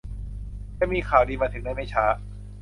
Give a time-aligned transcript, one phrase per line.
[0.79, 2.05] จะมีข่าวดีมาถึงในไม่ช้า